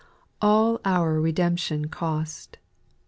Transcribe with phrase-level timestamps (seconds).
[0.41, 0.47] 2.
[0.47, 2.57] All our redemption cost.